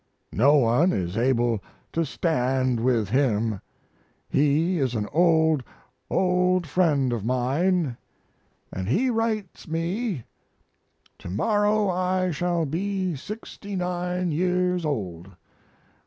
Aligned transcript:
No 0.33 0.55
one 0.55 0.91
is 0.91 1.15
able 1.15 1.61
to 1.93 2.03
stand 2.05 2.79
with 2.79 3.09
him. 3.09 3.61
He 4.29 4.79
is 4.79 4.95
an 4.95 5.07
old, 5.11 5.63
old 6.09 6.65
friend 6.65 7.13
of 7.13 7.23
mine, 7.23 7.97
and 8.73 8.89
he 8.89 9.11
writes 9.11 9.67
me, 9.67 10.23
"To 11.19 11.29
morrow 11.29 11.87
I 11.87 12.31
shall 12.31 12.65
be 12.65 13.15
sixty 13.15 13.75
nine 13.75 14.31
years 14.31 14.85
old." 14.85 15.33